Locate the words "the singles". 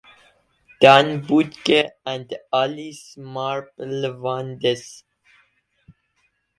4.59-5.03